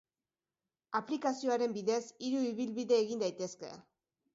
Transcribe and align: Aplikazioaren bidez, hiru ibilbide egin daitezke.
Aplikazioaren 1.01 1.77
bidez, 1.77 2.01
hiru 2.31 2.43
ibilbide 2.49 3.03
egin 3.07 3.27
daitezke. 3.29 3.77